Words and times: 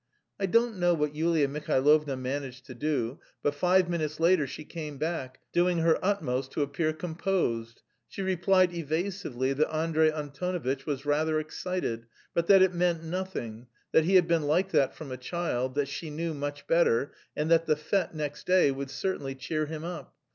I 0.39 0.47
don't 0.47 0.79
know 0.79 0.95
what 0.95 1.13
Yulia 1.13 1.47
Mihailovna 1.47 2.17
managed 2.17 2.65
to 2.65 2.73
do, 2.73 3.19
but 3.43 3.53
five 3.53 3.87
minutes 3.87 4.19
later 4.19 4.47
she 4.47 4.63
came 4.63 4.97
back, 4.97 5.39
doing 5.53 5.77
her 5.77 6.03
utmost 6.03 6.51
to 6.53 6.63
appear 6.63 6.91
composed. 6.91 7.83
She 8.07 8.23
replied 8.23 8.73
evasively 8.73 9.53
that 9.53 9.71
Andrey 9.71 10.11
Antonovitch 10.11 10.87
was 10.87 11.05
rather 11.05 11.39
excited, 11.39 12.07
but 12.33 12.47
that 12.47 12.63
it 12.63 12.73
meant 12.73 13.03
nothing, 13.03 13.67
that 13.91 14.05
he 14.05 14.15
had 14.15 14.27
been 14.27 14.47
like 14.47 14.71
that 14.71 14.95
from 14.95 15.11
a 15.11 15.17
child, 15.17 15.75
that 15.75 15.87
she 15.87 16.09
knew 16.09 16.33
"much 16.33 16.65
better," 16.65 17.13
and 17.35 17.51
that 17.51 17.67
the 17.67 17.75
fête 17.75 18.11
next 18.15 18.47
day 18.47 18.71
would 18.71 18.89
certainly 18.89 19.35
cheer 19.35 19.67
him 19.67 19.83
up. 19.83 20.15